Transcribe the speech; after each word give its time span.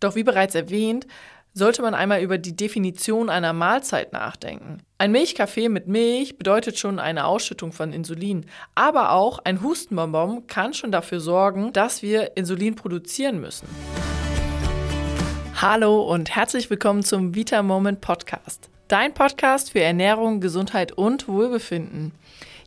Doch 0.00 0.14
wie 0.14 0.24
bereits 0.24 0.54
erwähnt, 0.54 1.06
sollte 1.54 1.80
man 1.80 1.94
einmal 1.94 2.20
über 2.20 2.36
die 2.36 2.54
Definition 2.54 3.30
einer 3.30 3.54
Mahlzeit 3.54 4.12
nachdenken. 4.12 4.82
Ein 4.98 5.10
Milchkaffee 5.10 5.70
mit 5.70 5.88
Milch 5.88 6.36
bedeutet 6.36 6.78
schon 6.78 6.98
eine 6.98 7.24
Ausschüttung 7.24 7.72
von 7.72 7.94
Insulin, 7.94 8.44
aber 8.74 9.12
auch 9.12 9.38
ein 9.38 9.62
Hustenbonbon 9.62 10.46
kann 10.48 10.74
schon 10.74 10.92
dafür 10.92 11.20
sorgen, 11.20 11.72
dass 11.72 12.02
wir 12.02 12.36
Insulin 12.36 12.74
produzieren 12.74 13.40
müssen. 13.40 13.66
Hallo 15.54 16.02
und 16.02 16.36
herzlich 16.36 16.68
willkommen 16.68 17.02
zum 17.02 17.34
Vita 17.34 17.62
Moment 17.62 18.02
Podcast. 18.02 18.68
Dein 18.88 19.14
Podcast 19.14 19.72
für 19.72 19.80
Ernährung, 19.80 20.42
Gesundheit 20.42 20.92
und 20.92 21.26
Wohlbefinden. 21.26 22.12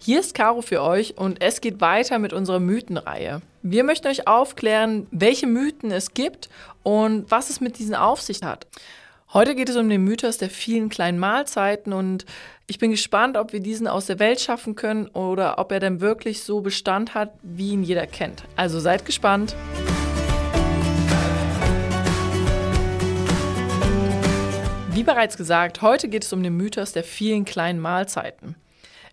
Hier 0.00 0.20
ist 0.20 0.32
Caro 0.32 0.62
für 0.62 0.80
euch 0.80 1.18
und 1.18 1.42
es 1.42 1.60
geht 1.60 1.80
weiter 1.80 2.18
mit 2.18 2.32
unserer 2.32 2.60
Mythenreihe. 2.60 3.42
Wir 3.62 3.82
möchten 3.82 4.06
euch 4.06 4.28
aufklären, 4.28 5.08
welche 5.10 5.46
Mythen 5.48 5.90
es 5.90 6.14
gibt 6.14 6.48
und 6.84 7.28
was 7.30 7.50
es 7.50 7.60
mit 7.60 7.78
diesen 7.78 7.96
auf 7.96 8.22
sich 8.22 8.42
hat. 8.42 8.66
Heute 9.32 9.54
geht 9.56 9.68
es 9.68 9.76
um 9.76 9.88
den 9.88 10.04
Mythos 10.04 10.38
der 10.38 10.50
vielen 10.50 10.88
kleinen 10.88 11.18
Mahlzeiten 11.18 11.92
und 11.92 12.24
ich 12.68 12.78
bin 12.78 12.92
gespannt, 12.92 13.36
ob 13.36 13.52
wir 13.52 13.60
diesen 13.60 13.88
aus 13.88 14.06
der 14.06 14.20
Welt 14.20 14.40
schaffen 14.40 14.76
können 14.76 15.08
oder 15.08 15.58
ob 15.58 15.72
er 15.72 15.80
dann 15.80 16.00
wirklich 16.00 16.42
so 16.44 16.60
Bestand 16.60 17.14
hat, 17.14 17.32
wie 17.42 17.72
ihn 17.72 17.82
jeder 17.82 18.06
kennt. 18.06 18.44
Also 18.56 18.78
seid 18.78 19.04
gespannt. 19.04 19.56
Wie 24.92 25.02
bereits 25.02 25.36
gesagt, 25.36 25.82
heute 25.82 26.08
geht 26.08 26.24
es 26.24 26.32
um 26.32 26.42
den 26.42 26.56
Mythos 26.56 26.92
der 26.92 27.04
vielen 27.04 27.44
kleinen 27.44 27.80
Mahlzeiten. 27.80 28.54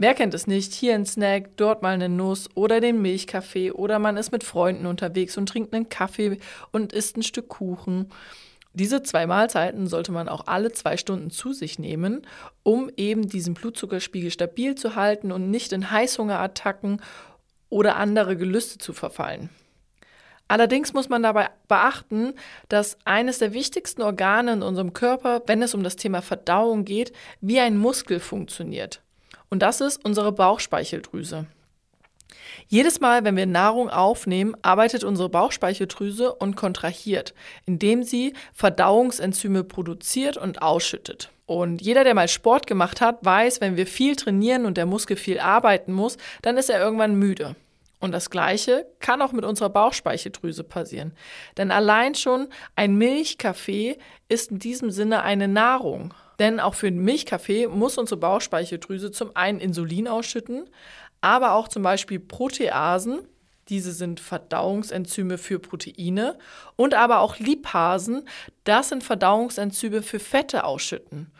Wer 0.00 0.14
kennt 0.14 0.32
es 0.32 0.46
nicht? 0.46 0.74
Hier 0.74 0.94
ein 0.94 1.04
Snack, 1.04 1.56
dort 1.56 1.82
mal 1.82 1.94
eine 1.94 2.08
Nuss 2.08 2.48
oder 2.54 2.80
den 2.80 3.02
Milchkaffee 3.02 3.72
oder 3.72 3.98
man 3.98 4.16
ist 4.16 4.30
mit 4.30 4.44
Freunden 4.44 4.86
unterwegs 4.86 5.36
und 5.36 5.48
trinkt 5.48 5.74
einen 5.74 5.88
Kaffee 5.88 6.38
und 6.70 6.92
isst 6.92 7.16
ein 7.16 7.24
Stück 7.24 7.48
Kuchen. 7.48 8.08
Diese 8.72 9.02
zwei 9.02 9.26
Mahlzeiten 9.26 9.88
sollte 9.88 10.12
man 10.12 10.28
auch 10.28 10.46
alle 10.46 10.70
zwei 10.70 10.96
Stunden 10.96 11.30
zu 11.30 11.52
sich 11.52 11.80
nehmen, 11.80 12.24
um 12.62 12.92
eben 12.96 13.28
diesen 13.28 13.54
Blutzuckerspiegel 13.54 14.30
stabil 14.30 14.76
zu 14.76 14.94
halten 14.94 15.32
und 15.32 15.50
nicht 15.50 15.72
in 15.72 15.90
Heißhungerattacken 15.90 17.02
oder 17.68 17.96
andere 17.96 18.36
Gelüste 18.36 18.78
zu 18.78 18.92
verfallen. 18.92 19.50
Allerdings 20.46 20.92
muss 20.92 21.08
man 21.08 21.24
dabei 21.24 21.50
beachten, 21.66 22.34
dass 22.68 22.98
eines 23.04 23.38
der 23.38 23.52
wichtigsten 23.52 24.02
Organe 24.02 24.52
in 24.52 24.62
unserem 24.62 24.92
Körper, 24.92 25.42
wenn 25.48 25.60
es 25.60 25.74
um 25.74 25.82
das 25.82 25.96
Thema 25.96 26.22
Verdauung 26.22 26.84
geht, 26.84 27.12
wie 27.40 27.58
ein 27.58 27.76
Muskel 27.76 28.20
funktioniert. 28.20 29.02
Und 29.50 29.60
das 29.60 29.80
ist 29.80 30.04
unsere 30.04 30.32
Bauchspeicheldrüse. 30.32 31.46
Jedes 32.66 33.00
Mal, 33.00 33.24
wenn 33.24 33.36
wir 33.36 33.46
Nahrung 33.46 33.88
aufnehmen, 33.88 34.54
arbeitet 34.62 35.04
unsere 35.04 35.28
Bauchspeicheldrüse 35.28 36.34
und 36.34 36.56
kontrahiert, 36.56 37.34
indem 37.64 38.02
sie 38.02 38.34
Verdauungsenzyme 38.52 39.64
produziert 39.64 40.36
und 40.36 40.60
ausschüttet. 40.60 41.30
Und 41.46 41.80
jeder, 41.80 42.04
der 42.04 42.14
mal 42.14 42.28
Sport 42.28 42.66
gemacht 42.66 43.00
hat, 43.00 43.24
weiß, 43.24 43.62
wenn 43.62 43.76
wir 43.76 43.86
viel 43.86 44.16
trainieren 44.16 44.66
und 44.66 44.76
der 44.76 44.84
Muskel 44.84 45.16
viel 45.16 45.40
arbeiten 45.40 45.92
muss, 45.92 46.18
dann 46.42 46.58
ist 46.58 46.68
er 46.68 46.78
irgendwann 46.78 47.14
müde. 47.14 47.56
Und 48.00 48.12
das 48.12 48.30
Gleiche 48.30 48.86
kann 49.00 49.22
auch 49.22 49.32
mit 49.32 49.44
unserer 49.44 49.70
Bauchspeicheldrüse 49.70 50.62
passieren. 50.62 51.12
Denn 51.56 51.70
allein 51.70 52.14
schon 52.14 52.48
ein 52.76 52.96
Milchkaffee 52.96 53.98
ist 54.28 54.50
in 54.50 54.58
diesem 54.58 54.90
Sinne 54.90 55.22
eine 55.22 55.48
Nahrung. 55.48 56.14
Denn 56.38 56.60
auch 56.60 56.74
für 56.74 56.86
einen 56.86 57.02
Milchkaffee 57.02 57.66
muss 57.66 57.98
unsere 57.98 58.20
Bauchspeicheldrüse 58.20 59.10
zum 59.10 59.34
einen 59.34 59.60
Insulin 59.60 60.06
ausschütten, 60.08 60.68
aber 61.20 61.52
auch 61.52 61.68
zum 61.68 61.82
Beispiel 61.82 62.20
Proteasen. 62.20 63.20
Diese 63.68 63.92
sind 63.92 64.20
Verdauungsenzyme 64.20 65.36
für 65.36 65.58
Proteine 65.58 66.38
und 66.76 66.94
aber 66.94 67.20
auch 67.20 67.38
Lipasen. 67.38 68.26
Das 68.64 68.88
sind 68.88 69.04
Verdauungsenzyme 69.04 70.02
für 70.02 70.20
Fette 70.20 70.64
ausschütten. 70.64 71.30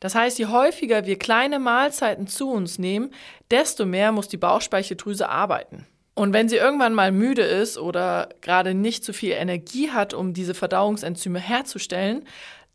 Das 0.00 0.16
heißt, 0.16 0.40
je 0.40 0.46
häufiger 0.46 1.06
wir 1.06 1.16
kleine 1.16 1.60
Mahlzeiten 1.60 2.26
zu 2.26 2.50
uns 2.50 2.80
nehmen, 2.80 3.12
desto 3.52 3.86
mehr 3.86 4.10
muss 4.10 4.26
die 4.26 4.36
Bauchspeicheldrüse 4.36 5.28
arbeiten. 5.28 5.86
Und 6.14 6.32
wenn 6.32 6.48
sie 6.48 6.56
irgendwann 6.56 6.94
mal 6.94 7.12
müde 7.12 7.42
ist 7.42 7.78
oder 7.78 8.28
gerade 8.40 8.74
nicht 8.74 9.04
so 9.04 9.12
viel 9.12 9.32
Energie 9.32 9.90
hat, 9.90 10.12
um 10.12 10.34
diese 10.34 10.54
Verdauungsenzyme 10.54 11.38
herzustellen, 11.38 12.26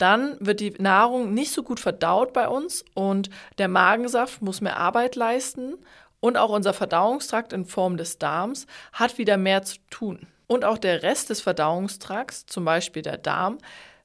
dann 0.00 0.36
wird 0.40 0.60
die 0.60 0.70
Nahrung 0.78 1.34
nicht 1.34 1.52
so 1.52 1.62
gut 1.62 1.80
verdaut 1.80 2.32
bei 2.32 2.48
uns 2.48 2.84
und 2.94 3.30
der 3.58 3.68
Magensaft 3.68 4.42
muss 4.42 4.60
mehr 4.60 4.76
Arbeit 4.76 5.16
leisten 5.16 5.74
und 6.20 6.36
auch 6.36 6.50
unser 6.50 6.72
Verdauungstrakt 6.72 7.52
in 7.52 7.64
Form 7.64 7.96
des 7.96 8.18
Darms 8.18 8.66
hat 8.92 9.18
wieder 9.18 9.36
mehr 9.36 9.62
zu 9.62 9.76
tun. 9.90 10.26
Und 10.46 10.64
auch 10.64 10.78
der 10.78 11.02
Rest 11.02 11.30
des 11.30 11.40
Verdauungstrakts, 11.40 12.46
zum 12.46 12.64
Beispiel 12.64 13.02
der 13.02 13.18
Darm, 13.18 13.58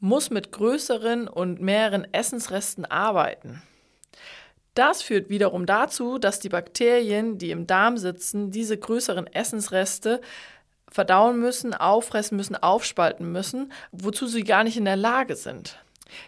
muss 0.00 0.30
mit 0.30 0.52
größeren 0.52 1.28
und 1.28 1.60
mehreren 1.60 2.06
Essensresten 2.12 2.84
arbeiten. 2.84 3.62
Das 4.74 5.00
führt 5.00 5.30
wiederum 5.30 5.64
dazu, 5.64 6.18
dass 6.18 6.38
die 6.38 6.50
Bakterien, 6.50 7.38
die 7.38 7.50
im 7.50 7.66
Darm 7.66 7.96
sitzen, 7.96 8.50
diese 8.50 8.76
größeren 8.76 9.26
Essensreste 9.26 10.20
verdauen 10.96 11.38
müssen, 11.38 11.74
auffressen 11.74 12.38
müssen, 12.38 12.56
aufspalten 12.56 13.30
müssen, 13.30 13.70
wozu 13.92 14.26
sie 14.26 14.44
gar 14.44 14.64
nicht 14.64 14.78
in 14.78 14.86
der 14.86 14.96
Lage 14.96 15.36
sind. 15.36 15.78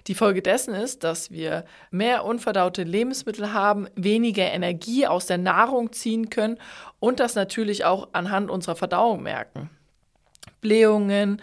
Die 0.09 0.15
Folge 0.15 0.43
dessen 0.43 0.75
ist, 0.75 1.05
dass 1.05 1.31
wir 1.31 1.65
mehr 1.91 2.27
unverdaute 2.27 2.83
Lebensmittel 2.83 3.55
haben, 3.55 3.89
weniger 3.95 4.45
Energie 4.45 5.07
aus 5.07 5.25
der 5.25 5.39
Nahrung 5.39 5.93
ziehen 5.93 6.29
können 6.29 6.59
und 7.01 7.19
das 7.19 7.35
natürlich 7.35 7.87
auch 7.87 8.09
anhand 8.13 8.51
unserer 8.51 8.77
Verdauung 8.77 9.23
merken. 9.23 9.71
Blähungen, 10.61 11.41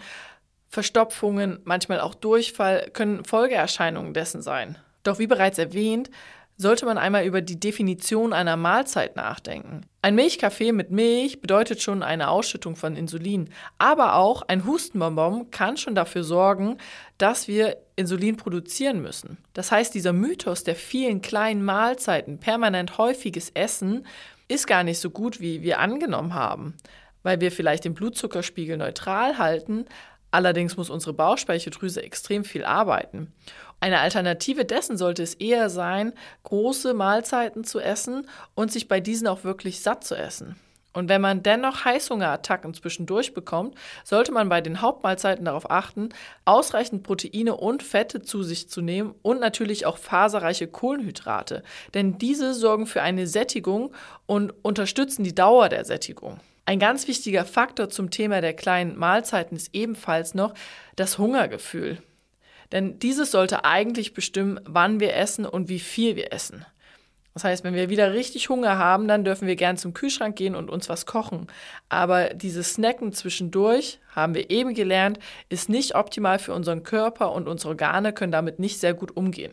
Verstopfungen, 0.68 1.58
manchmal 1.64 1.98
auch 1.98 2.14
Durchfall 2.14 2.90
können 2.92 3.24
Folgeerscheinungen 3.24 4.14
dessen 4.14 4.40
sein. 4.40 4.78
Doch 5.02 5.18
wie 5.18 5.26
bereits 5.26 5.58
erwähnt, 5.58 6.10
sollte 6.56 6.86
man 6.86 6.96
einmal 6.96 7.24
über 7.24 7.42
die 7.42 7.60
Definition 7.60 8.32
einer 8.32 8.56
Mahlzeit 8.56 9.16
nachdenken. 9.16 9.82
Ein 10.00 10.14
Milchkaffee 10.14 10.72
mit 10.72 10.90
Milch 10.90 11.40
bedeutet 11.40 11.82
schon 11.82 12.02
eine 12.02 12.28
Ausschüttung 12.28 12.76
von 12.76 12.96
Insulin, 12.96 13.50
aber 13.78 14.14
auch 14.14 14.42
ein 14.42 14.64
Hustenbonbon 14.64 15.50
kann 15.50 15.76
schon 15.76 15.94
dafür 15.94 16.24
sorgen, 16.24 16.78
dass 17.18 17.48
wir 17.48 17.76
Insulin 17.96 18.36
produzieren 18.36 19.02
müssen. 19.02 19.38
Das 19.52 19.70
heißt, 19.70 19.94
dieser 19.94 20.12
Mythos 20.12 20.64
der 20.64 20.76
vielen 20.76 21.20
kleinen 21.20 21.64
Mahlzeiten, 21.64 22.38
permanent 22.38 22.98
häufiges 22.98 23.50
Essen, 23.50 24.06
ist 24.48 24.66
gar 24.66 24.84
nicht 24.84 24.98
so 24.98 25.10
gut, 25.10 25.40
wie 25.40 25.62
wir 25.62 25.80
angenommen 25.80 26.34
haben, 26.34 26.74
weil 27.22 27.40
wir 27.40 27.50
vielleicht 27.50 27.84
den 27.84 27.94
Blutzuckerspiegel 27.94 28.76
neutral 28.76 29.38
halten, 29.38 29.86
Allerdings 30.36 30.76
muss 30.76 30.90
unsere 30.90 31.14
Bauchspeicheldrüse 31.14 32.02
extrem 32.02 32.44
viel 32.44 32.62
arbeiten. 32.62 33.32
Eine 33.80 34.00
Alternative 34.00 34.66
dessen 34.66 34.98
sollte 34.98 35.22
es 35.22 35.32
eher 35.32 35.70
sein, 35.70 36.12
große 36.42 36.92
Mahlzeiten 36.92 37.64
zu 37.64 37.80
essen 37.80 38.28
und 38.54 38.70
sich 38.70 38.86
bei 38.86 39.00
diesen 39.00 39.28
auch 39.28 39.44
wirklich 39.44 39.80
satt 39.80 40.04
zu 40.04 40.14
essen. 40.14 40.56
Und 40.92 41.08
wenn 41.08 41.22
man 41.22 41.42
dennoch 41.42 41.86
Heißhungerattacken 41.86 42.74
zwischendurch 42.74 43.32
bekommt, 43.32 43.76
sollte 44.04 44.30
man 44.30 44.50
bei 44.50 44.60
den 44.60 44.82
Hauptmahlzeiten 44.82 45.46
darauf 45.46 45.70
achten, 45.70 46.10
ausreichend 46.44 47.02
Proteine 47.02 47.56
und 47.56 47.82
Fette 47.82 48.20
zu 48.20 48.42
sich 48.42 48.68
zu 48.68 48.82
nehmen 48.82 49.14
und 49.22 49.40
natürlich 49.40 49.86
auch 49.86 49.96
faserreiche 49.96 50.66
Kohlenhydrate, 50.66 51.62
denn 51.94 52.18
diese 52.18 52.52
sorgen 52.52 52.86
für 52.86 53.00
eine 53.00 53.26
Sättigung 53.26 53.94
und 54.26 54.52
unterstützen 54.62 55.24
die 55.24 55.34
Dauer 55.34 55.70
der 55.70 55.86
Sättigung. 55.86 56.40
Ein 56.68 56.80
ganz 56.80 57.06
wichtiger 57.06 57.44
Faktor 57.44 57.90
zum 57.90 58.10
Thema 58.10 58.40
der 58.40 58.52
kleinen 58.52 58.96
Mahlzeiten 58.98 59.56
ist 59.56 59.70
ebenfalls 59.72 60.34
noch 60.34 60.52
das 60.96 61.16
Hungergefühl. 61.16 62.02
Denn 62.72 62.98
dieses 62.98 63.30
sollte 63.30 63.64
eigentlich 63.64 64.14
bestimmen, 64.14 64.58
wann 64.64 64.98
wir 64.98 65.14
essen 65.14 65.46
und 65.46 65.68
wie 65.68 65.78
viel 65.78 66.16
wir 66.16 66.32
essen. 66.32 66.66
Das 67.34 67.44
heißt, 67.44 67.62
wenn 67.62 67.74
wir 67.74 67.88
wieder 67.88 68.14
richtig 68.14 68.48
Hunger 68.48 68.78
haben, 68.78 69.06
dann 69.06 69.22
dürfen 69.22 69.46
wir 69.46 69.54
gern 69.54 69.76
zum 69.76 69.94
Kühlschrank 69.94 70.34
gehen 70.34 70.56
und 70.56 70.68
uns 70.68 70.88
was 70.88 71.06
kochen. 71.06 71.46
Aber 71.88 72.30
dieses 72.30 72.72
Snacken 72.72 73.12
zwischendurch, 73.12 74.00
haben 74.10 74.34
wir 74.34 74.50
eben 74.50 74.74
gelernt, 74.74 75.20
ist 75.48 75.68
nicht 75.68 75.94
optimal 75.94 76.40
für 76.40 76.52
unseren 76.54 76.82
Körper 76.82 77.30
und 77.32 77.46
unsere 77.46 77.68
Organe 77.70 78.12
können 78.12 78.32
damit 78.32 78.58
nicht 78.58 78.80
sehr 78.80 78.94
gut 78.94 79.16
umgehen. 79.16 79.52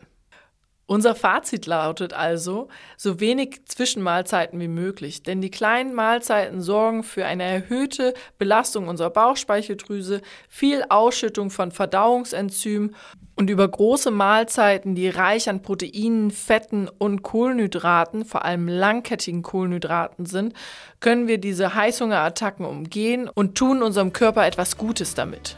Unser 0.86 1.16
Fazit 1.16 1.66
lautet 1.66 2.14
also, 2.14 2.68
so 2.98 3.22
wenig 3.22 3.66
Zwischenmahlzeiten 3.66 4.60
wie 4.60 4.68
möglich, 4.68 5.24
denn 5.24 5.42
die 5.42 5.50
kleinen 5.50 5.94
Mahlzeiten 5.94 6.62
sorgen 6.62 7.04
für 7.04 7.26
eine 7.26 7.44
erhöhte 7.44 8.14
Belastung 8.38 8.90
unserer 8.90 9.10
Bauchspeicheldrüse, 9.10 10.22
viel 10.50 10.84
Ausschüttung 10.90 11.52
von 11.52 11.72
Verdauungsenzymen 11.72 12.96
und 13.36 13.50
über 13.50 13.66
große 13.66 14.12
Mahlzeiten, 14.12 14.94
die 14.94 15.08
reich 15.08 15.50
an 15.50 15.62
Proteinen, 15.62 16.32
Fetten 16.32 16.90
und 16.90 17.24
Kohlenhydraten, 17.24 18.26
vor 18.26 18.44
allem 18.44 18.68
langkettigen 18.68 19.42
Kohlenhydraten 19.42 20.26
sind, 20.26 20.54
können 21.00 21.28
wir 21.28 21.38
diese 21.38 21.76
Heißhungerattacken 21.76 22.66
umgehen 22.66 23.30
und 23.34 23.56
tun 23.56 23.82
unserem 23.82 24.12
Körper 24.12 24.46
etwas 24.46 24.78
Gutes 24.78 25.16
damit. 25.16 25.56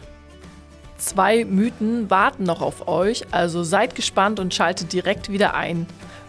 Zwei 0.97 1.45
Mythen 1.45 2.09
warten 2.09 2.43
noch 2.43 2.61
auf 2.61 2.87
euch, 2.87 3.25
also 3.31 3.63
seid 3.63 3.95
gespannt 3.95 4.39
und 4.39 4.53
schaltet 4.53 4.93
direkt 4.93 5.31
wieder 5.31 5.53
ein. 5.53 5.85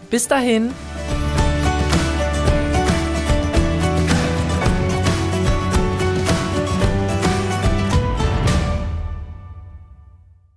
Bis 0.09 0.27
dahin. 0.27 0.73